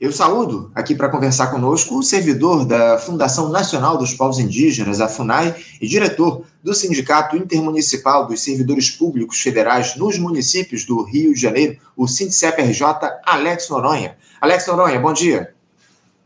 [0.00, 5.08] Eu saúdo aqui para conversar conosco o servidor da Fundação Nacional dos Povos Indígenas, a
[5.08, 11.40] FUNAI, e diretor do Sindicato Intermunicipal dos Servidores Públicos Federais nos municípios do Rio de
[11.40, 12.84] Janeiro, o SINDCEP-RJ,
[13.26, 14.16] Alex Noronha.
[14.40, 15.52] Alex Noronha, bom dia.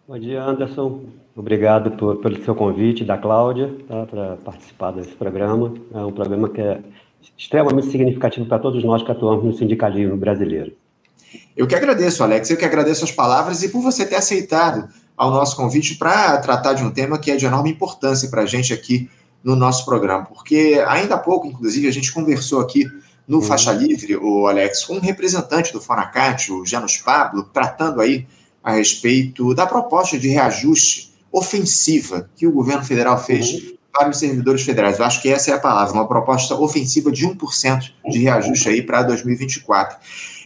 [0.07, 1.04] Bom dia, Anderson.
[1.34, 5.73] Obrigado por, pelo seu convite da Cláudia tá, para participar desse programa.
[5.95, 6.79] É um programa que é
[7.39, 10.75] extremamente significativo para todos nós que atuamos no sindicalismo brasileiro.
[11.57, 15.31] Eu que agradeço, Alex, eu que agradeço as palavras e por você ter aceitado ao
[15.31, 18.72] nosso convite para tratar de um tema que é de enorme importância para a gente
[18.72, 19.08] aqui
[19.43, 22.86] no nosso programa, porque ainda há pouco, inclusive, a gente conversou aqui
[23.27, 23.43] no uhum.
[23.43, 28.27] Faixa Livre, o Alex, com um representante do Fonacat, o Janus Pablo, tratando aí
[28.63, 33.77] a respeito da proposta de reajuste ofensiva que o governo federal fez uhum.
[33.92, 34.98] para os servidores federais.
[34.98, 38.83] Eu acho que essa é a palavra, uma proposta ofensiva de 1% de reajuste aí
[38.83, 39.97] para 2024.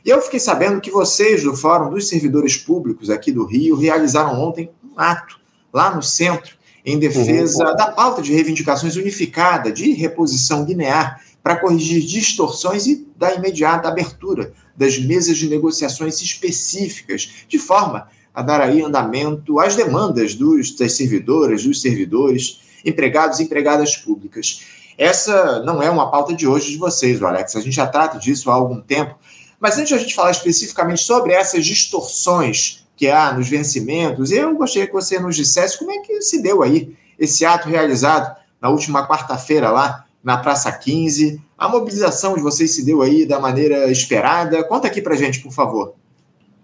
[0.06, 4.40] E eu fiquei sabendo que vocês do Fórum dos Servidores Públicos aqui do Rio realizaram
[4.40, 5.40] ontem um ato
[5.72, 7.74] lá no centro em defesa uhum.
[7.74, 14.52] da pauta de reivindicações unificada de reposição linear para corrigir distorções e da imediata abertura
[14.76, 20.92] das mesas de negociações específicas, de forma a dar aí andamento às demandas dos, das
[20.92, 24.62] servidoras, dos servidores, empregados e empregadas públicas.
[24.96, 27.56] Essa não é uma pauta de hoje de vocês, Alex.
[27.56, 29.16] A gente já trata disso há algum tempo
[29.60, 34.54] mas antes de a gente falar especificamente sobre essas distorções que há nos vencimentos, eu
[34.54, 38.68] gostaria que você nos dissesse como é que se deu aí esse ato realizado na
[38.68, 41.40] última quarta-feira lá na Praça 15.
[41.56, 44.64] A mobilização de vocês se deu aí da maneira esperada.
[44.64, 45.94] Conta aqui para gente, por favor.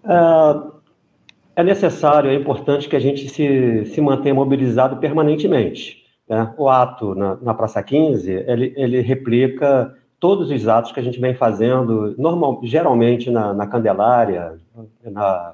[0.03, 6.03] É, é necessário, é importante que a gente se, se mantenha mobilizado permanentemente.
[6.27, 6.53] Né?
[6.57, 11.19] O ato na, na Praça 15, ele, ele replica todos os atos que a gente
[11.19, 14.57] vem fazendo, normal, geralmente na, na Candelária,
[15.03, 15.51] na,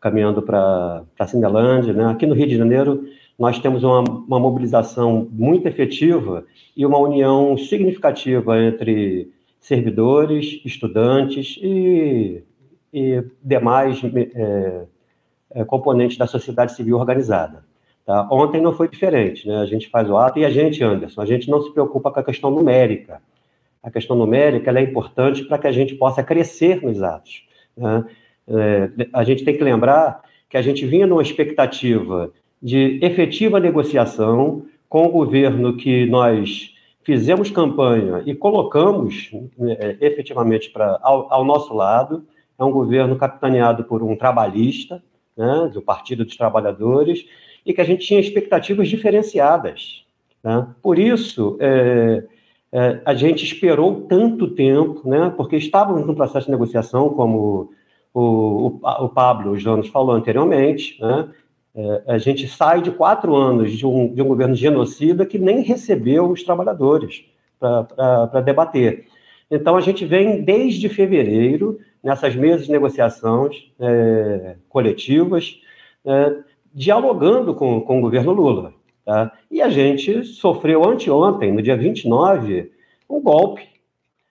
[0.00, 1.92] caminhando para a Cindelândia.
[1.92, 2.04] Né?
[2.04, 3.04] Aqui no Rio de Janeiro,
[3.36, 6.44] nós temos uma, uma, mobilização muito efetiva
[6.76, 9.28] e uma união significativa entre
[9.58, 12.44] servidores, estudantes e,
[12.94, 14.84] e demais é,
[15.50, 17.64] é, componentes da sociedade civil organizada.
[18.06, 18.28] Tá?
[18.30, 19.56] Ontem não foi diferente, né?
[19.56, 22.20] a gente faz o ato e a gente, Anderson, a gente não se preocupa com
[22.20, 23.20] a questão numérica
[23.82, 27.44] a questão numérica é importante para que a gente possa crescer nos atos.
[27.76, 28.04] Né?
[28.48, 34.66] É, a gente tem que lembrar que a gente vinha numa expectativa de efetiva negociação
[34.88, 39.30] com o governo que nós fizemos campanha e colocamos
[39.60, 42.24] é, efetivamente pra, ao, ao, nosso lado.
[42.58, 45.02] É um governo capitaneado por um trabalhista,
[45.36, 47.24] né, do Partido dos Trabalhadores,
[47.64, 50.04] e que a gente tinha expectativas diferenciadas.
[50.42, 50.66] Né?
[50.82, 52.24] Por isso, é,
[52.72, 57.70] é, a gente esperou tanto tempo, né, porque estávamos no processo de negociação, como
[58.14, 61.28] o, o, o Pablo Jones falou anteriormente, né,
[61.74, 65.62] é, a gente sai de quatro anos de um, de um governo genocida que nem
[65.62, 67.24] recebeu os trabalhadores
[67.58, 69.06] para debater.
[69.50, 75.60] Então, a gente vem desde fevereiro nessas mesas de negociações é, coletivas,
[76.04, 76.36] é,
[76.72, 78.72] dialogando com, com o governo Lula.
[79.04, 79.32] Tá?
[79.50, 82.70] E a gente sofreu anteontem, no dia 29,
[83.08, 83.68] um golpe,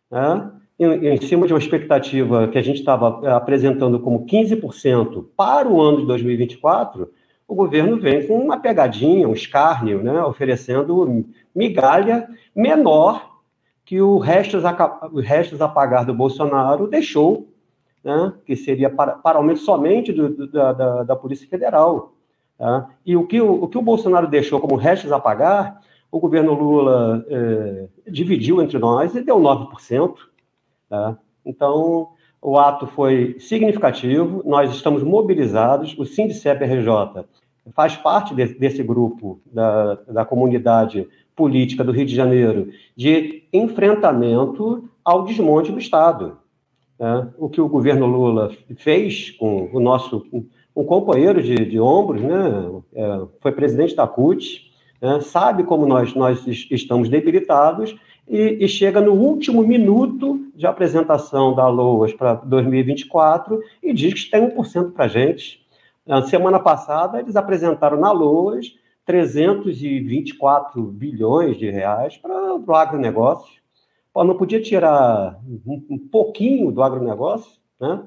[0.09, 0.51] né?
[0.79, 5.67] em, em cima de uma expectativa que a gente estava eh, apresentando como 15% para
[5.67, 7.11] o ano de 2024,
[7.47, 10.23] o governo vem com uma pegadinha, um escárnio, né?
[10.23, 13.27] oferecendo migalha menor
[13.83, 17.51] que o restos a, o restos a pagar do Bolsonaro deixou,
[18.03, 18.33] né?
[18.45, 22.13] que seria para, para aumento somente do, da, da, da Polícia Federal.
[22.59, 22.89] Tá?
[23.05, 25.79] E o que o, o que o Bolsonaro deixou como restos a pagar,
[26.11, 30.15] o governo Lula é, dividiu entre nós e deu 9%.
[30.89, 31.17] Tá?
[31.45, 32.09] Então,
[32.41, 37.25] o ato foi significativo, nós estamos mobilizados, o SINDCEP-RJ
[37.73, 44.89] faz parte de, desse grupo da, da comunidade política do Rio de Janeiro de enfrentamento
[45.05, 46.37] ao desmonte do Estado.
[46.99, 47.29] Né?
[47.37, 50.25] O que o governo Lula fez com o nosso
[50.79, 52.81] um companheiro de, de ombros, né?
[52.95, 54.71] É, foi presidente da CUT,
[55.01, 55.19] né?
[55.19, 61.67] sabe como nós, nós estamos debilitados e, e, chega no último minuto de apresentação da
[61.67, 65.65] LOAS para 2024 e diz que tem 1% para a gente.
[66.05, 68.73] Na semana passada, eles apresentaram na LOAS
[69.05, 73.59] 324 bilhões de reais para o agronegócio.
[74.13, 77.59] Pô, não podia tirar um, um pouquinho do agronegócio?
[77.81, 78.01] Né?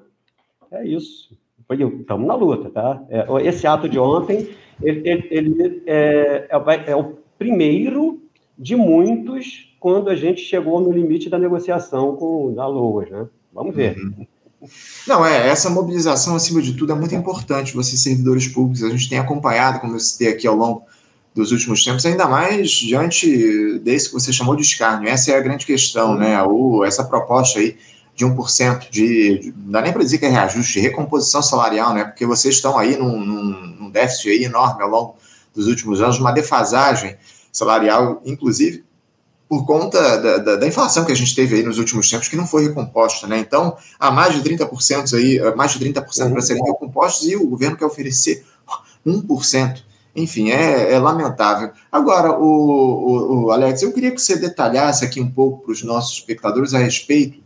[0.70, 1.41] É isso
[1.72, 3.02] estamos na luta, tá?
[3.08, 4.48] É, esse ato de ontem,
[4.82, 8.22] ele, ele, ele é, é, é, o primeiro
[8.58, 13.26] de muitos quando a gente chegou no limite da negociação com a LOAS, né?
[13.52, 13.96] Vamos ver.
[13.98, 14.26] Uhum.
[15.08, 19.08] Não, é, essa mobilização, acima de tudo, é muito importante, vocês servidores públicos, a gente
[19.08, 20.84] tem acompanhado, como eu citei aqui ao longo
[21.34, 25.08] dos últimos tempos, ainda mais diante desse que você chamou de escárnio.
[25.08, 26.40] Essa é a grande questão, né?
[26.42, 27.76] O, essa proposta aí
[28.22, 32.04] de 1% de, de não dá nem para dizer que é reajuste, recomposição salarial, né?
[32.04, 35.16] Porque vocês estão aí num, num, num déficit aí enorme ao longo
[35.54, 37.16] dos últimos anos, uma defasagem
[37.52, 38.84] salarial, inclusive
[39.48, 42.36] por conta da, da, da, inflação que a gente teve aí nos últimos tempos, que
[42.36, 43.38] não foi recomposta, né?
[43.38, 46.32] Então, há mais de 30% aí, mais de 30% uhum.
[46.32, 48.46] para serem recompostos e o governo quer oferecer
[49.06, 49.82] 1%.
[50.16, 51.70] Enfim, é, é lamentável.
[51.90, 55.82] Agora, o, o, o, Alex, eu queria que você detalhasse aqui um pouco para os
[55.82, 57.38] nossos espectadores a respeito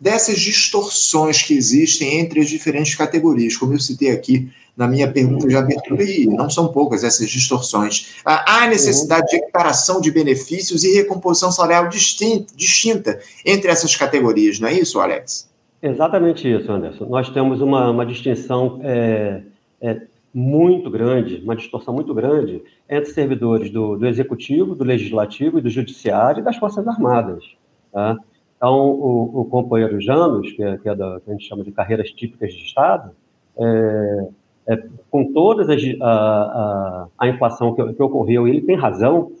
[0.00, 5.46] dessas distorções que existem entre as diferentes categorias, como eu citei aqui na minha pergunta
[5.46, 8.16] de abertura, e não são poucas essas distorções.
[8.24, 14.74] Há necessidade de equiparação de benefícios e recomposição salarial distinta entre essas categorias, não é
[14.74, 15.48] isso, Alex?
[15.80, 17.04] Exatamente isso, Anderson.
[17.04, 19.42] Nós temos uma, uma distinção é,
[19.80, 20.00] é,
[20.32, 25.68] muito grande, uma distorção muito grande entre servidores do, do Executivo, do Legislativo e do
[25.68, 27.44] Judiciário e das Forças Armadas.
[27.92, 28.16] Tá?
[28.64, 31.70] Então, o, o companheiro Janos, que é, que, é da, que a gente chama de
[31.70, 33.10] carreiras típicas de Estado,
[33.58, 34.28] é,
[34.68, 39.32] é, com toda a, a, a, inflação que, que, ocorreu, ele tem razão,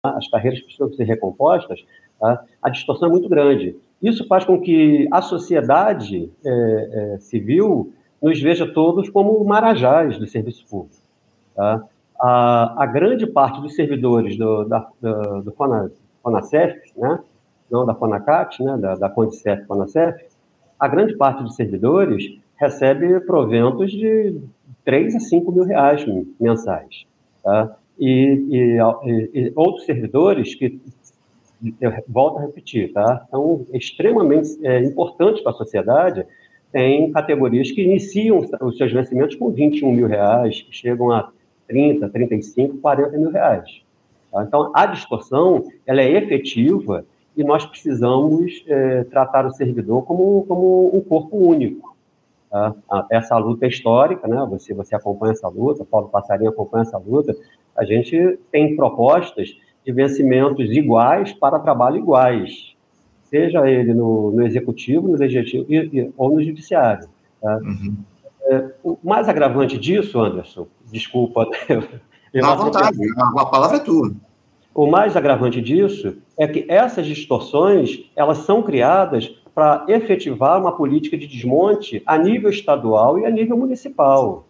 [0.00, 0.16] tá?
[0.16, 1.84] as carreiras precisam ser recompostas,
[2.18, 2.42] tá?
[2.62, 3.76] a distorção é muito grande.
[4.00, 7.92] Isso faz com que a sociedade é, é, civil
[8.22, 10.96] nos veja todos como marajás do serviço público.
[11.54, 11.84] Tá?
[12.18, 15.54] A, a, grande parte dos servidores do, da, do, do
[16.96, 17.18] né?
[17.70, 18.76] Não da FONACAT, né?
[18.76, 19.66] da, da Condicef
[20.80, 24.40] a grande parte dos servidores recebe proventos de
[24.84, 26.04] 3 a 5 mil reais
[26.40, 27.04] mensais.
[27.44, 27.76] Tá?
[27.98, 30.80] E, e, e, outros servidores que,
[31.78, 33.26] eu volto a repetir, tá?
[33.30, 36.26] são extremamente é, importantes para a sociedade,
[36.72, 41.30] tem categorias que iniciam os seus vencimentos com 21 mil reais, que chegam a
[41.68, 43.82] 30, 35, 40 mil reais.
[44.32, 44.44] Tá?
[44.44, 47.04] Então, a distorção ela é efetiva
[47.36, 51.96] e nós precisamos é, tratar o servidor como, como um corpo único.
[52.50, 52.74] Tá?
[53.10, 54.44] Essa luta é histórica, né?
[54.50, 57.34] Você, você acompanha essa luta, Paulo Passarinho acompanha essa luta.
[57.76, 62.74] A gente tem propostas de vencimentos iguais para trabalho iguais,
[63.24, 67.08] seja ele no, no executivo, no legislativo e, e, ou no judiciário.
[67.40, 67.56] Tá?
[67.58, 67.96] Uhum.
[68.42, 71.46] É, o mais agravante disso, Anderson, desculpa.
[72.32, 74.12] À vontade, a palavra é tua.
[74.74, 81.18] O mais agravante disso é que essas distorções elas são criadas para efetivar uma política
[81.18, 84.46] de desmonte a nível estadual e a nível municipal.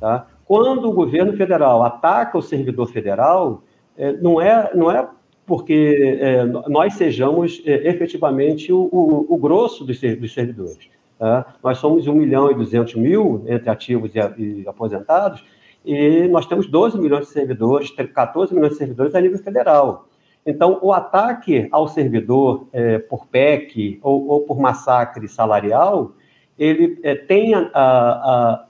[0.00, 0.26] Tá?
[0.44, 3.62] Quando o governo federal ataca o servidor federal,
[3.96, 5.08] é, não, é, não é
[5.46, 10.88] porque é, nós sejamos é, efetivamente o, o, o, grosso dos, servidores.
[11.18, 11.54] Tá?
[11.62, 15.44] Nós somos 1 milhão e 200 mil entre ativos e aposentados,
[15.84, 20.06] e nós temos 12 milhões de servidores, 14 milhões de servidores a nível federal.
[20.44, 26.12] Então, o ataque ao servidor é, por PEC ou, ou, por massacre salarial,
[26.58, 28.64] ele é, tem a, a,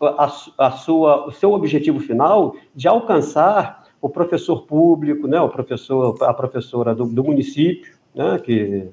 [0.00, 6.16] a, a, sua, o seu objetivo final de alcançar o professor público, né, o professor,
[6.22, 8.88] a professora do, do município, né, que,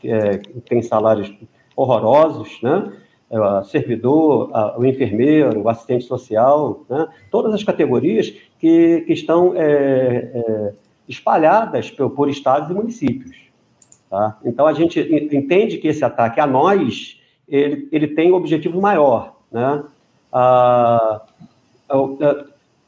[0.00, 1.32] que, é, que, tem salários
[1.76, 2.92] horrorosos, né,
[3.30, 10.30] o servidor, o enfermeiro, o assistente social, né, todas as categorias que, que estão é,
[10.34, 10.72] é,
[11.08, 13.36] espalhadas por, por estados e municípios.
[14.08, 14.38] Tá?
[14.44, 15.00] Então, a gente
[15.34, 19.36] entende que esse ataque a nós, ele, ele tem um objetivo maior.
[19.52, 19.84] Né?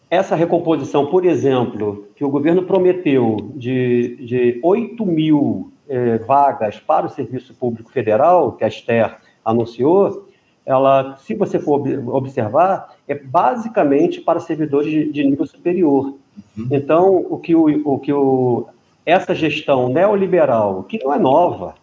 [0.09, 7.07] Essa recomposição, por exemplo, que o governo prometeu de, de 8 mil eh, vagas para
[7.07, 10.29] o Serviço Público Federal, que a Esther anunciou,
[10.71, 11.83] ela, se você for
[12.15, 16.15] observar, é basicamente para servidores de, de nível superior.
[16.57, 16.69] Uhum.
[16.71, 18.69] Então, o que, o, o que o,
[19.05, 21.75] essa gestão neoliberal, que não é nova,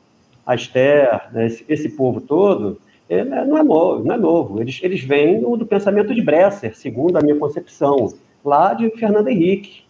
[0.46, 2.80] a Esther, né, esse, esse, povo todo,
[3.10, 4.62] é, não é novo, não é novo.
[4.62, 8.14] Eles, eles vêm do, do, pensamento de Bresser, segundo a minha concepção,
[8.44, 9.84] lá de Fernando Henrique,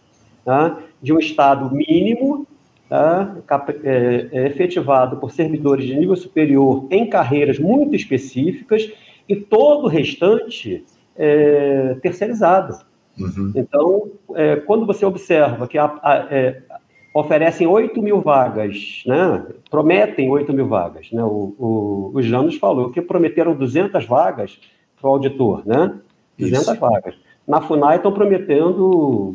[0.44, 0.76] tá?
[1.00, 2.48] de um Estado mínimo
[2.88, 3.36] tá?
[3.84, 8.90] é, é, efetivado por servidores de nível superior em carreiras muito específicas
[9.28, 10.84] e todo o restante
[11.16, 12.78] é, terceirizado.
[13.18, 13.52] Uhum.
[13.54, 16.62] Então, é, quando você observa que a, a, é,
[17.12, 19.44] oferecem 8 mil vagas, né?
[19.70, 21.22] prometem 8 mil vagas, né?
[21.22, 24.60] o, o, o Janos falou que prometeram 200 vagas
[24.98, 25.94] para o auditor, né?
[26.38, 26.76] 200 Isso.
[26.76, 27.14] vagas.
[27.46, 29.32] Na FUNAI estão prometendo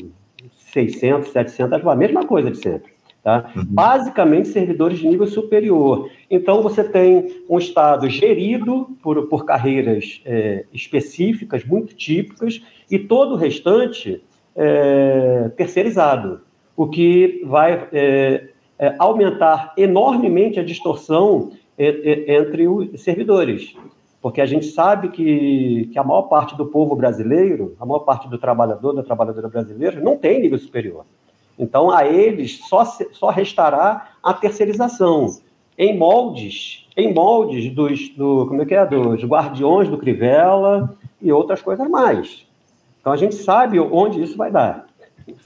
[0.72, 2.93] 600, 700 vagas, mesma coisa de sempre.
[3.24, 3.50] Tá?
[3.56, 3.66] Uhum.
[3.70, 6.10] Basicamente, servidores de nível superior.
[6.30, 12.62] Então, você tem um Estado gerido por, por carreiras é, específicas, muito típicas,
[12.92, 14.22] e todo o restante
[14.54, 16.42] é, terceirizado,
[16.76, 23.74] o que vai é, é aumentar enormemente a distorção é, é, entre os servidores.
[24.22, 28.30] Porque a gente sabe que, que a maior parte do povo brasileiro, a maior parte
[28.30, 31.06] do trabalhador, da trabalhadora brasileira, não tem nível superior.
[31.58, 35.38] Então, a eles só, só restará a terceirização
[35.78, 41.32] em moldes, em moldes dos, do, como é que é, dos guardiões do Crivella e
[41.32, 42.46] outras coisas mais.
[43.00, 44.88] Então, a gente sabe onde isso vai dar.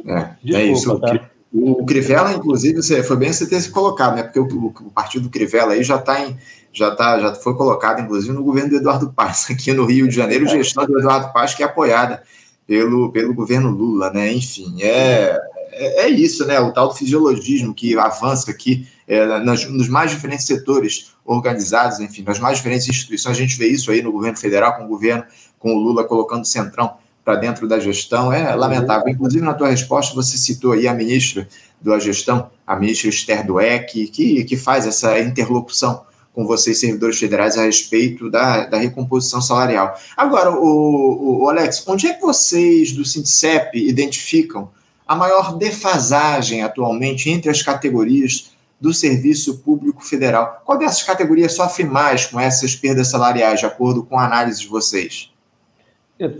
[0.05, 0.99] É, Desculpa, é isso.
[0.99, 1.29] Tá?
[1.53, 4.23] O Crivella, inclusive, foi bem você ter se colocado, né?
[4.23, 6.37] Porque o, o partido Crivella aí já está em.
[6.73, 10.15] Já, tá, já foi colocado, inclusive, no governo do Eduardo Paz, aqui no Rio de
[10.15, 10.49] Janeiro, é.
[10.49, 12.21] gestão do Eduardo Paz, que é apoiada
[12.67, 14.31] pelo, pelo governo Lula, né?
[14.31, 15.39] Enfim, é,
[15.71, 16.59] é, é, isso, né?
[16.59, 22.23] O tal do fisiologismo que avança aqui é, nas, nos mais diferentes setores organizados, enfim,
[22.23, 23.37] nas mais diferentes instituições.
[23.37, 25.23] A gente vê isso aí no governo federal, com o governo,
[25.59, 28.31] com o Lula colocando o centrão para dentro da gestão.
[28.31, 29.09] É lamentável.
[29.09, 31.47] Inclusive, na tua resposta, você citou aí a ministra
[31.81, 36.05] da gestão, a ministra Esther Dueck, que, que faz essa interlocução
[36.37, 39.95] com vocês, servidores federais, a respeito da, da recomposição salarial.
[40.15, 44.69] Agora, o, o, Alex, onde é que vocês do Sindicep identificam
[45.07, 50.61] a maior defasagem atualmente entre as categorias do Serviço Público Federal.
[50.63, 54.67] Qual dessas categorias sofre mais com essas perdas salariais, de acordo com a análise de
[54.67, 55.31] vocês?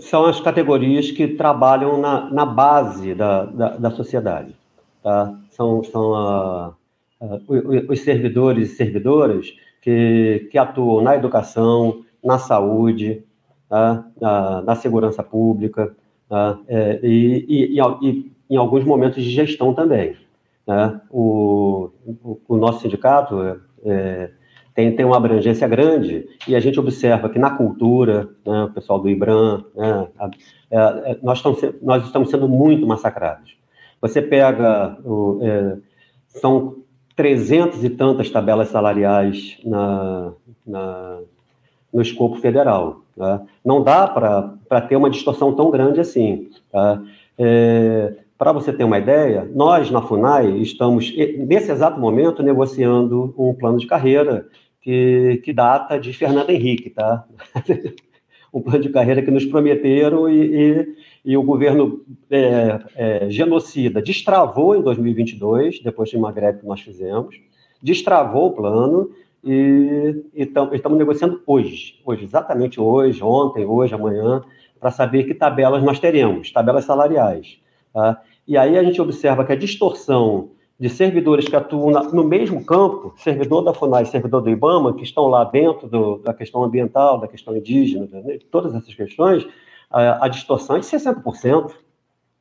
[0.01, 4.55] São as categorias que trabalham na, na base da, da, da sociedade.
[5.03, 5.35] Tá?
[5.51, 6.73] São, são a,
[7.21, 7.39] a,
[7.89, 9.47] os servidores e servidoras
[9.81, 13.23] que, que atuam na educação, na saúde,
[13.69, 14.03] tá?
[14.19, 15.95] na, na segurança pública,
[16.27, 16.57] tá?
[16.67, 20.15] é, e, e, e, em alguns momentos de gestão também.
[20.65, 20.99] Né?
[21.09, 24.29] O, o, o, nosso sindicato é,
[24.75, 28.99] tem, tem uma abrangência grande e a gente observa que na cultura, né, o pessoal
[28.99, 33.55] do IBRAM, né, a, a, a, é, nós, estamos, nós estamos sendo muito massacrados.
[34.01, 35.77] Você pega, o, é,
[36.27, 36.77] são
[37.15, 40.33] trezentas e tantas tabelas salariais na,
[40.65, 41.19] na,
[41.91, 43.01] no escopo federal.
[43.17, 43.41] Né?
[43.65, 46.51] Não dá para ter uma distorção tão grande assim.
[46.71, 47.01] Tá?
[47.39, 53.53] É, para você ter uma ideia, nós na FUNAI estamos, nesse exato momento, negociando um
[53.53, 54.47] plano de carreira
[54.81, 57.25] que, que data de Fernando Henrique, tá?
[58.53, 64.01] um plano de carreira que nos prometeram e, e, e o governo é, é, genocida
[64.01, 67.35] destravou em 2022, depois de uma greve que nós fizemos,
[67.81, 69.11] destravou o plano
[69.43, 74.43] e, estamos negociando hoje, hoje, exatamente hoje, ontem, hoje, amanhã,
[74.79, 77.59] para saber que tabelas nós teremos, tabelas salariais.
[77.97, 78.21] Tá?
[78.47, 82.63] E aí a gente observa que a distorção de servidores que atuam na, no mesmo
[82.63, 86.63] campo, servidor da FUNAI e servidor do IBAMA, que estão lá dentro do, da questão
[86.63, 89.47] ambiental, da questão indígena, né, todas essas questões,
[89.89, 91.71] a, a, distorção é de 60%,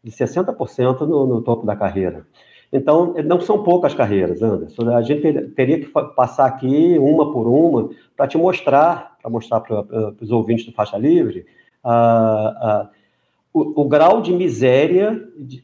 [0.05, 2.27] de 60% no, no topo da carreira.
[2.71, 4.95] Então, não são poucas carreiras, Anderson.
[4.95, 10.13] A gente teria que passar aqui uma por uma para te mostrar, para mostrar para
[10.21, 11.47] os ouvintes do Faixa Livre,
[11.83, 12.91] a,
[13.57, 15.19] o, o, grau de miséria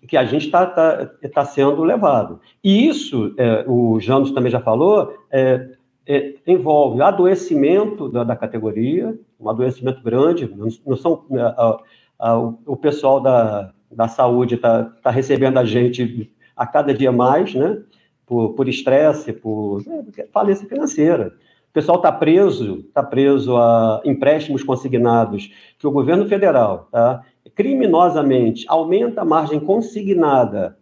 [0.08, 2.40] que a gente está tá, tá sendo levado.
[2.64, 5.68] E isso, é, o Janos também já falou, é,
[6.06, 10.50] é, envolve adoecimento da, da, categoria, um adoecimento grande,
[10.86, 11.78] não, são, é, a,
[12.18, 17.54] a, o pessoal da, da saúde está tá recebendo a gente a cada dia mais,
[17.54, 17.78] né?
[18.24, 21.34] Por estresse, por, por é, falência financeira.
[21.68, 27.22] O pessoal está preso, está preso a empréstimos consignados que o governo federal, tá?
[27.54, 30.78] Criminosamente aumenta a margem consignada,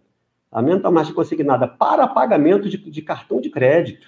[0.50, 4.06] aumenta a margem consignada para pagamento de, de cartão de crédito.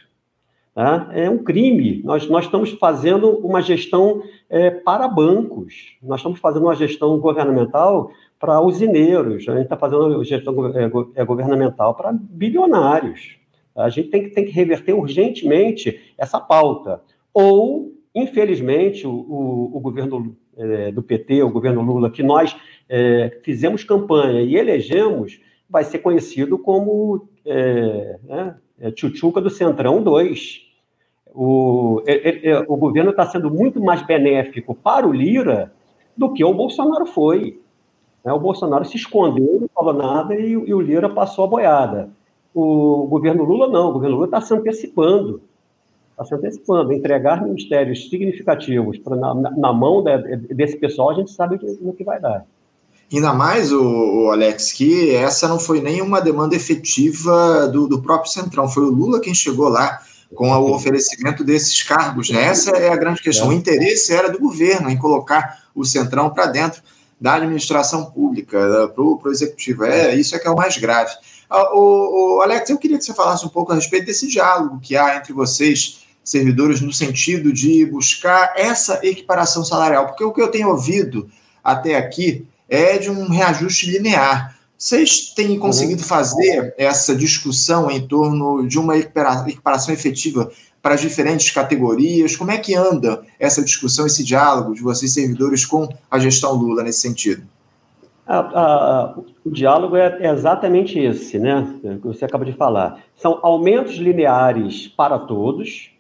[0.75, 1.11] Tá?
[1.13, 2.03] É um crime.
[2.03, 8.11] Nós, nós estamos fazendo uma gestão é, para bancos, nós estamos fazendo uma gestão governamental
[8.39, 13.37] para usineiros, a gente está fazendo gestão é, é, governamental para bilionários.
[13.77, 17.01] A gente tem que, tem que reverter urgentemente essa pauta.
[17.33, 22.57] Ou, infelizmente, o, o, o governo é, do PT, o governo Lula, que nós
[22.89, 30.03] é, fizemos campanha e elegemos, vai ser conhecido como é, né, é, Tchutchuca do Centrão
[30.03, 30.61] 2.
[31.35, 35.73] O, é, é, o governo está sendo muito mais benéfico para o Lira
[36.17, 37.61] do que o Bolsonaro foi.
[38.25, 38.33] Né?
[38.33, 42.11] O Bolsonaro se escondeu, não falou nada e, e o Lira passou a boiada.
[42.55, 45.41] O governo Lula não, o governo Lula está se antecipando
[46.13, 46.93] está se antecipando.
[46.93, 52.05] Entregar ministérios significativos pra, na, na, mão de, desse pessoal, a gente sabe no que
[52.05, 52.45] vai dar.
[53.13, 58.33] Ainda mais, o, o, Alex, que essa não foi nenhuma demanda efetiva do, do próprio
[58.33, 60.01] Centrão, foi o Lula quem chegou lá
[60.35, 62.31] com o oferecimento desses cargos.
[62.31, 62.43] Né?
[62.43, 63.49] Essa é a grande questão.
[63.49, 66.83] O interesse era do governo em colocar o Centrão para dentro
[67.21, 69.85] da administração pública, para o executivo.
[69.85, 71.13] É, isso é que é o mais grave.
[71.49, 74.81] Ah, o, o, Alex, eu queria que você falasse um pouco a respeito desse diálogo
[74.81, 80.41] que há entre vocês, servidores, no sentido de buscar essa equiparação salarial, porque o que
[80.41, 81.29] eu tenho ouvido
[81.63, 84.57] até aqui é de um reajuste linear.
[84.77, 86.09] Vocês têm conseguido uhum.
[86.09, 90.51] fazer essa discussão em torno de uma equiparação efetiva
[90.83, 92.35] para as diferentes categorias?
[92.35, 96.83] Como é que anda essa discussão, esse diálogo de vocês, servidores, com a gestão Lula
[96.83, 97.45] nesse sentido?
[98.27, 99.15] A, a,
[99.45, 101.75] o diálogo é, é, exatamente esse, né?
[101.81, 102.99] Que você acaba de falar.
[103.15, 105.92] São aumentos lineares para todos,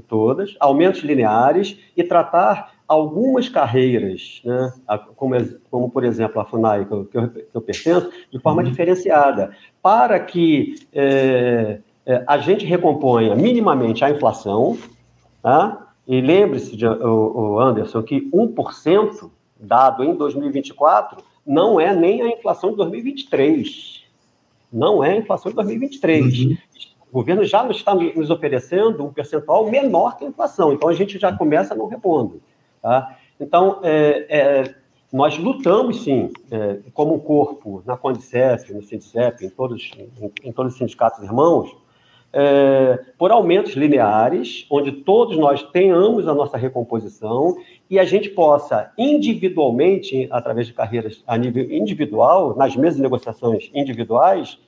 [0.00, 4.72] todas, aumentos lineares e tratar algumas carreiras, né,
[5.16, 5.34] como,
[5.70, 7.18] como por exemplo a FUNAI, que eu, que
[7.54, 8.68] eu, pertenço, de forma uhum.
[8.68, 9.50] diferenciada,
[9.82, 14.76] para que é, é, a gente recomponha minimamente a inflação,
[15.42, 15.92] tá?
[16.06, 22.70] e lembre-se, o, o Anderson, que 1% dado em 2024 não é nem a inflação
[22.70, 24.02] de 2023.
[24.72, 26.38] Não é a inflação de 2023.
[26.38, 26.56] Uhum.
[27.12, 31.18] O governo já está nos oferecendo um percentual menor que a inflação, então a gente
[31.18, 32.40] já começa não repondo.
[32.80, 33.18] Tá?
[33.38, 34.74] Então, é, é,
[35.12, 40.52] nós lutamos, sim, é, como um corpo, na Condicef, no Sindicep, em todos, em, em
[40.52, 41.76] todos os sindicatos irmãos,
[42.32, 47.58] é, por aumentos lineares, onde todos nós tenhamos a nossa recomposição
[47.90, 54.58] e a gente possa individualmente, através de carreiras a nível individual, nas mesmas negociações individuais,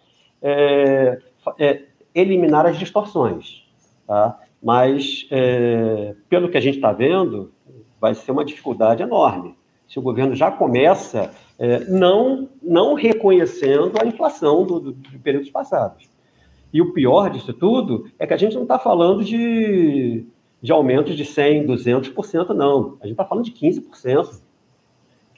[0.42, 1.18] é,
[1.58, 1.82] é,
[2.14, 3.64] eliminar as distorções.
[4.06, 4.38] Tá?
[4.62, 7.52] Mas, é, pelo que a gente está vendo,
[8.00, 9.56] vai ser uma dificuldade enorme.
[9.88, 15.50] Se o governo já começa é, não, não reconhecendo a inflação do, do, de períodos
[15.50, 16.08] passados.
[16.72, 20.26] E o pior disso tudo é que a gente não está falando de,
[20.60, 22.96] de aumentos de 100%, 200%, não.
[23.00, 24.42] A gente está falando de 15%.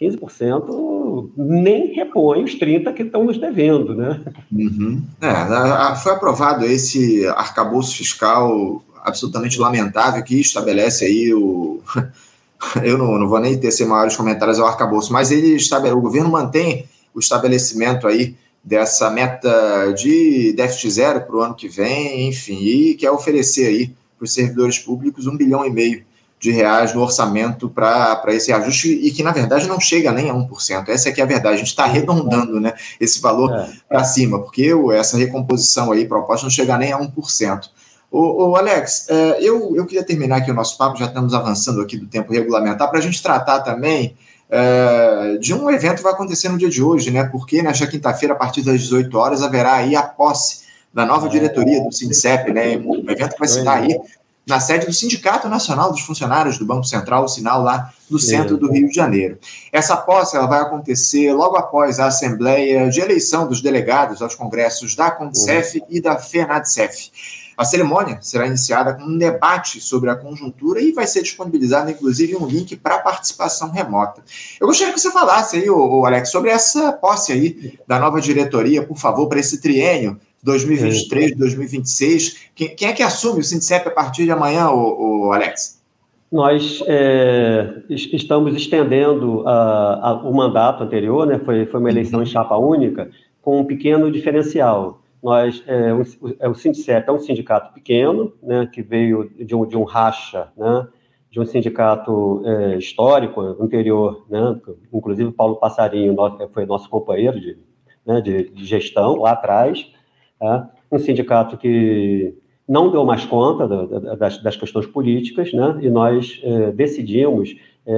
[0.00, 4.20] 15% nem repõe os 30% que estão nos devendo, né?
[4.52, 5.02] Uhum.
[5.20, 11.80] É, foi aprovado esse arcabouço fiscal absolutamente lamentável que estabelece aí o,
[12.82, 16.30] eu não, não vou nem tecer maiores comentários ao arcabouço, mas ele estabelece, o governo
[16.30, 22.58] mantém o estabelecimento aí dessa meta de déficit zero para o ano que vem, enfim,
[22.58, 26.04] e quer oferecer aí para os servidores públicos um bilhão e meio
[26.38, 30.34] de reais no orçamento para esse ajuste e que, na verdade, não chega nem a
[30.34, 30.88] 1%.
[30.88, 31.54] Essa é que é a verdade.
[31.54, 33.68] A gente está arredondando né, esse valor é.
[33.88, 37.70] para cima, porque essa recomposição aí proposta não chega nem a 1%.
[38.10, 41.80] Ô, ô Alex, é, eu, eu queria terminar aqui o nosso papo, já estamos avançando
[41.80, 44.14] aqui do tempo regulamentar, para a gente tratar também
[44.48, 47.24] é, de um evento que vai acontecer no dia de hoje, né?
[47.24, 51.82] Porque nesta quinta-feira, a partir das 18 horas, haverá aí a posse da nova diretoria
[51.82, 52.76] do SINCEP, né?
[52.76, 53.98] Um evento que vai se dar aí
[54.46, 58.56] na sede do Sindicato Nacional dos Funcionários do Banco Central, o sinal lá no centro
[58.56, 59.38] do Rio de Janeiro.
[59.72, 64.94] Essa posse ela vai acontecer logo após a Assembleia de Eleição dos Delegados aos Congressos
[64.94, 67.10] da CONCEF e da FENADSEF.
[67.56, 72.36] A cerimônia será iniciada com um debate sobre a conjuntura e vai ser disponibilizado, inclusive,
[72.36, 74.22] um link para participação remota.
[74.60, 78.86] Eu gostaria que você falasse aí, o Alex, sobre essa posse aí da nova diretoria,
[78.86, 82.50] por favor, para esse triênio 2023, 2026.
[82.54, 85.82] Quem, quem, é que assume o Sindicep a partir de amanhã, o, o Alex?
[86.30, 91.40] Nós é, estamos estendendo a, a, o mandato anterior, né?
[91.44, 93.10] foi, foi uma eleição em chapa única,
[93.42, 95.02] com um pequeno diferencial.
[95.22, 96.02] Nós, é, o,
[96.38, 100.48] é, o Sindicep é um sindicato pequeno, né, que veio de um, de um racha,
[100.56, 100.86] né,
[101.30, 104.60] de um sindicato é, histórico anterior, né,
[104.92, 107.58] inclusive Paulo Passarinho nosso, foi nosso companheiro de,
[108.04, 109.90] né, de, de, gestão lá atrás,
[110.38, 110.70] tá?
[110.90, 112.34] um sindicato que
[112.68, 113.68] não deu mais conta
[114.16, 117.94] das, das, questões políticas, né, e nós é, decidimos é,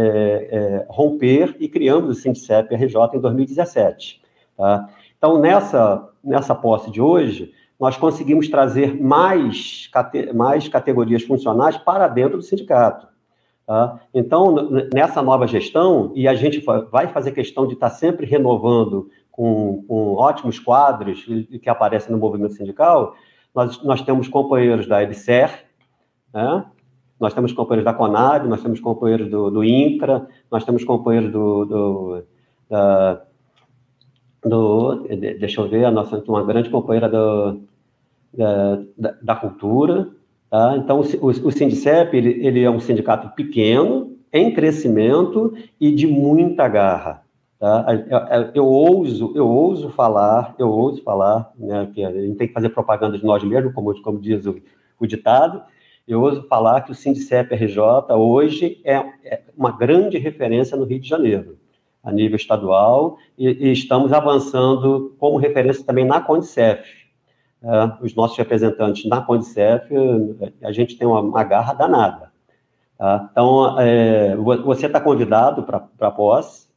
[0.51, 4.21] é, romper e criamos o Sindicep RJ em 2017.
[4.57, 4.89] Tá?
[5.17, 9.89] Então, nessa, nessa posse de hoje, nós conseguimos trazer mais,
[10.35, 13.09] mais categorias funcionais para dentro do sindicato.
[13.67, 14.01] Tá?
[14.13, 19.85] Então, nessa nova gestão, e a gente vai fazer questão de estar sempre renovando com,
[19.87, 21.25] com ótimos quadros
[21.63, 23.15] que aparecem no movimento sindical,
[23.55, 25.65] nós, nós temos companheiros da EBSER,
[26.35, 26.65] né?
[27.21, 31.65] nós temos companheiros da CONAB, nós temos companheiros do, do INCRA, nós temos companheiros do,
[31.65, 32.23] do
[32.69, 33.23] da,
[34.45, 35.07] do,
[35.39, 37.61] deixa eu ver, a nossa uma grande companheira do,
[38.35, 40.11] da, da, cultura.
[40.51, 40.77] Tá?
[40.79, 46.09] Então, o, o, o Sindicep, ele, ele é um sindicato pequeno, em crescimento e de
[46.09, 47.28] muita garra.
[47.59, 47.87] Tá?
[48.09, 52.55] Eu, eu, ouso, eu ouso falar, eu ouso falar, né, que a gente tem que
[52.55, 54.61] fazer propaganda de nós mesmos, como, como diz o,
[54.99, 55.63] o ditado,
[56.07, 58.95] eu ouso falar que o Sindicep RJ hoje é,
[59.25, 61.59] é, uma grande referência no Rio de Janeiro,
[62.03, 66.83] a nível estadual, e, e estamos avançando como referência também na Condicef.
[67.61, 67.69] É,
[68.01, 69.93] os nossos representantes na Condicef,
[70.63, 72.33] a gente tem uma, uma garra danada.
[72.97, 73.29] Tá?
[73.31, 76.68] Então, é, você está convidado para a posse,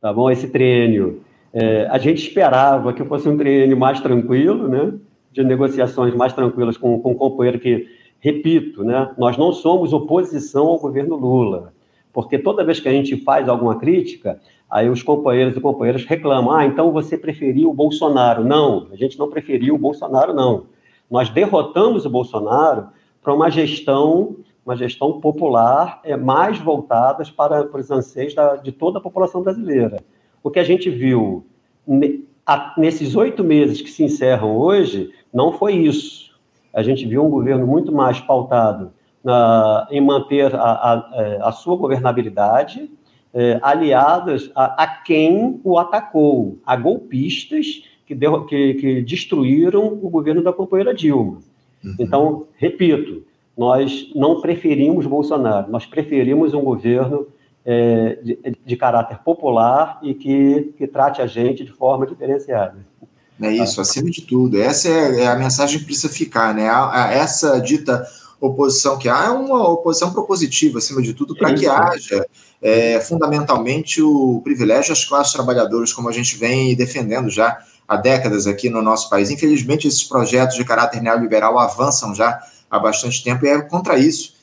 [0.00, 0.30] tá bom?
[0.30, 1.20] Esse treino,
[1.52, 4.92] é, a gente esperava que fosse um treino mais tranquilo, né?
[5.32, 7.86] De negociações mais tranquilas com, com um companheiro que,
[8.20, 9.10] repito, né?
[9.18, 11.72] Nós não somos oposição ao governo Lula,
[12.12, 16.52] porque toda vez que a gente faz alguma crítica, aí os companheiros e companheiras reclamam,
[16.52, 18.44] ah, então você preferiu o Bolsonaro.
[18.44, 20.66] Não, a gente não preferiu o Bolsonaro, não.
[21.10, 22.88] Nós derrotamos o Bolsonaro
[23.22, 28.72] para uma gestão uma gestão popular é, mais voltadas para, para os anseios da, de
[28.72, 30.02] toda a população brasileira.
[30.42, 31.46] O que a gente viu
[31.86, 36.36] ne, a, nesses oito meses que se encerram hoje não foi isso.
[36.74, 41.52] A gente viu um governo muito mais pautado na, em manter a, a, é, a
[41.52, 42.90] sua governabilidade,
[43.32, 50.10] é, aliadas a, a, quem o atacou, a golpistas que, deu, que, que destruíram o
[50.10, 51.38] governo da companheira Dilma.
[51.84, 51.94] Uhum.
[52.00, 53.24] Então, repito,
[53.56, 57.26] nós não preferimos Bolsonaro, nós preferimos um governo
[57.64, 62.76] é, de, de, caráter popular e que, que trate a gente de forma diferenciada.
[63.40, 64.58] É isso, acima de tudo.
[64.58, 66.68] Essa é, é a mensagem que precisa ficar, né?
[67.12, 68.06] Essa dita
[68.40, 72.26] oposição que há é uma oposição propositiva, acima de tudo, para que haja
[72.62, 78.46] é, fundamentalmente o privilégio às classes trabalhadoras, como a gente vem defendendo já há décadas
[78.46, 79.30] aqui no nosso país.
[79.30, 82.38] Infelizmente, esses projetos de caráter neoliberal avançam já
[82.70, 84.36] há bastante tempo, e é contra isso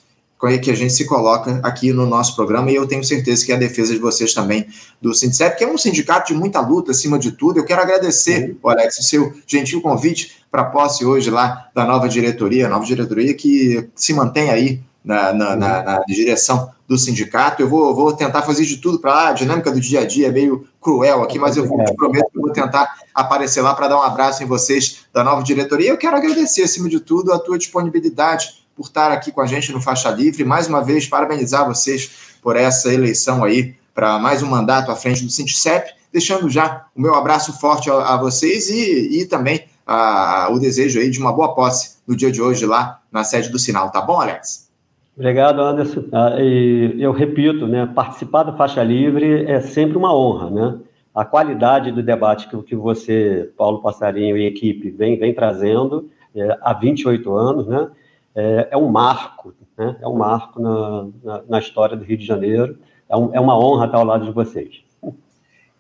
[0.62, 3.56] que a gente se coloca aqui no nosso programa, e eu tenho certeza que é
[3.56, 4.68] a defesa de vocês também
[5.02, 7.60] do Sindicep, que é um sindicato de muita luta, acima de tudo.
[7.60, 11.86] Eu quero agradecer, o Alex, o seu gentil convite para a posse hoje lá da
[11.86, 17.62] nova diretoria, nova diretoria que se mantém aí na, na, na, na direção do sindicato.
[17.62, 20.28] Eu vou, vou tentar fazer de tudo para lá, a dinâmica do dia a dia
[20.28, 23.73] é meio cruel aqui, mas eu vou, te prometo que eu vou tentar aparecer lá
[23.73, 25.89] para dar um abraço em vocês da nova diretoria.
[25.89, 29.71] Eu quero agradecer, acima de tudo, a tua disponibilidade por estar aqui com a gente
[29.71, 30.43] no Faixa Livre.
[30.43, 32.10] Mais uma vez, parabenizar vocês
[32.41, 37.02] por essa eleição aí para mais um mandato à frente do Sinticep, deixando já o
[37.02, 41.32] meu abraço forte a, a vocês e, e também a, o desejo aí de uma
[41.32, 43.91] boa posse no dia de hoje lá na sede do Sinal.
[43.91, 44.71] Tá bom, Alex?
[45.15, 46.06] Obrigado, Anderson.
[46.12, 50.80] Ah, eu repito, né, participar do Faixa Livre é sempre uma honra, né?
[51.13, 56.58] A qualidade do debate que, que você, Paulo Passarinho e equipe vem, vem trazendo é,
[56.62, 57.91] há 28 anos, né?
[58.36, 59.95] É, é um marco, né?
[60.02, 62.80] É um marco na, na, na, história do Rio de Janeiro.
[63.08, 64.83] É, um, é uma honra estar ao lado de vocês.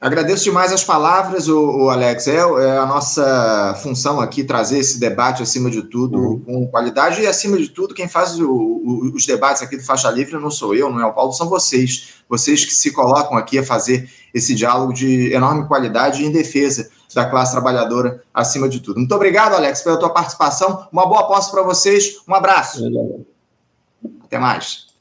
[0.03, 2.27] Agradeço demais as palavras, o, Alex.
[2.27, 6.39] É, é, a nossa função aqui trazer esse debate acima de tudo uhum.
[6.41, 10.11] com qualidade e acima de tudo quem faz o, o, os debates aqui do Faixa
[10.11, 12.15] Livre não sou eu, não é o Paulo, são vocês.
[12.27, 17.23] Vocês que se colocam aqui a fazer esse diálogo de enorme qualidade em defesa da
[17.29, 18.97] classe trabalhadora acima de tudo.
[18.97, 20.85] Muito obrigado, Alex, pela tua participação.
[20.91, 22.17] Uma boa posse para vocês.
[22.27, 22.83] Um abraço.
[24.25, 24.92] Até mais.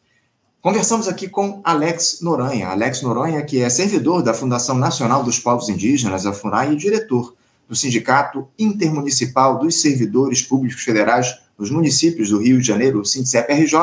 [0.62, 2.68] Conversamos aqui com Alex Noronha.
[2.68, 7.35] Alex Noronha, que é servidor da Fundação Nacional dos Povos Indígenas, a FUNAI, e diretor
[7.68, 13.77] do Sindicato Intermunicipal dos Servidores Públicos Federais nos municípios do Rio de Janeiro, o SINDCEP-RJ,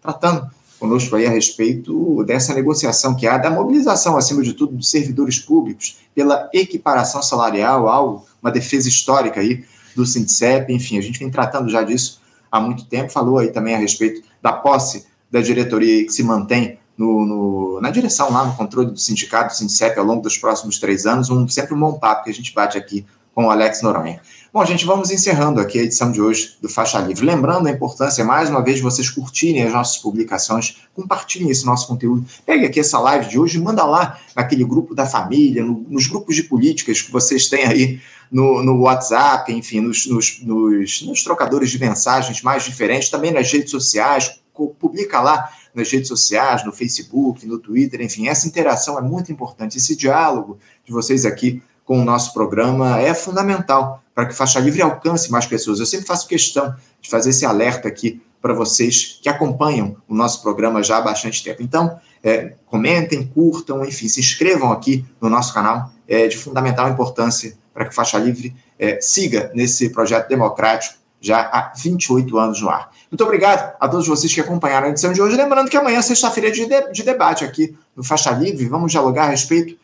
[0.00, 4.90] tratando conosco aí a respeito dessa negociação que há, da mobilização, acima de tudo, dos
[4.90, 9.62] servidores públicos pela equiparação salarial, algo, uma defesa histórica aí
[9.94, 13.74] do SINDCEP, enfim, a gente vem tratando já disso há muito tempo, falou aí também
[13.74, 18.54] a respeito da posse da diretoria que se mantém no, no, na direção lá, no
[18.54, 21.94] controle do sindicato, do Sindicep, ao longo dos próximos três anos, um, sempre um bom
[21.94, 24.20] papo que a gente bate aqui com o Alex Noronha.
[24.52, 27.26] Bom, gente, vamos encerrando aqui a edição de hoje do Faixa Livre.
[27.26, 31.88] Lembrando a importância, mais uma vez, de vocês curtirem as nossas publicações, compartilhem esse nosso
[31.88, 32.24] conteúdo.
[32.46, 36.06] Pegue aqui essa live de hoje e manda lá naquele grupo da família, no, nos
[36.06, 41.24] grupos de políticas que vocês têm aí no, no WhatsApp, enfim, nos, nos, nos, nos
[41.24, 46.72] trocadores de mensagens mais diferentes, também nas redes sociais, publica lá nas redes sociais, no
[46.72, 49.78] Facebook, no Twitter, enfim, essa interação é muito importante.
[49.78, 54.80] Esse diálogo de vocês aqui com o nosso programa é fundamental para que Faixa Livre
[54.80, 55.80] alcance mais pessoas.
[55.80, 60.42] Eu sempre faço questão de fazer esse alerta aqui para vocês que acompanham o nosso
[60.42, 61.62] programa já há bastante tempo.
[61.62, 65.90] Então, é, comentem, curtam, enfim, se inscrevam aqui no nosso canal.
[66.06, 71.72] É de fundamental importância para que Faixa Livre é, siga nesse projeto democrático já há
[71.76, 72.90] 28 anos no ar.
[73.10, 75.36] Muito obrigado a todos vocês que acompanharam a edição de hoje.
[75.36, 78.66] Lembrando que amanhã, sexta-feira, é de, de debate aqui no Faixa Livre.
[78.66, 79.76] Vamos dialogar a respeito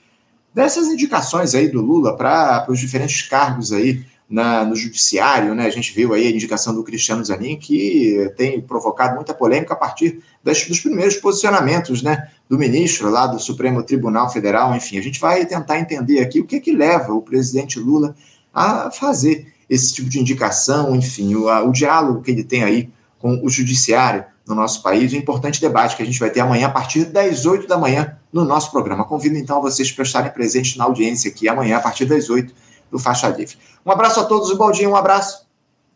[0.55, 5.67] dessas indicações aí do Lula para os diferentes cargos aí na, no judiciário, né?
[5.67, 9.77] A gente viu aí a indicação do Cristiano Zanin, que tem provocado muita polêmica a
[9.77, 12.29] partir das, dos primeiros posicionamentos, né?
[12.49, 16.47] Do ministro lá do Supremo Tribunal Federal, enfim, a gente vai tentar entender aqui o
[16.47, 18.15] que que leva o presidente Lula
[18.53, 22.91] a fazer esse tipo de indicação, enfim, o, a, o diálogo que ele tem aí
[23.21, 26.67] com o judiciário no nosso país, um importante debate que a gente vai ter amanhã
[26.67, 29.05] a partir das 8 da manhã no nosso programa.
[29.05, 32.53] Convido então a vocês para estarem presentes na audiência aqui amanhã a partir das 8
[32.91, 33.57] do Faixa Livre.
[33.87, 35.47] Um abraço a todos, o Baldinho, um abraço.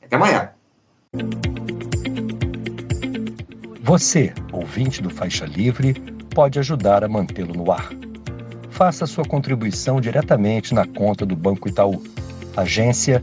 [0.01, 0.51] Até amanhã.
[3.83, 5.95] Você, ouvinte do Faixa Livre,
[6.33, 7.91] pode ajudar a mantê-lo no ar.
[8.71, 12.03] Faça sua contribuição diretamente na conta do Banco Itaú.
[12.57, 13.23] Agência